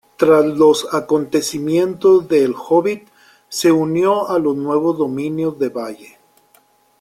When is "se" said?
3.49-3.71